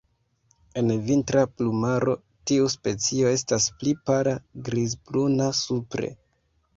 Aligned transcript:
En 0.79 0.87
vintra 1.09 1.41
plumaro, 1.59 2.15
tiu 2.51 2.69
specio 2.75 3.29
estas 3.33 3.67
pli 3.83 3.93
pala 4.09 4.33
grizbruna 4.71 5.51
supre. 5.59 6.11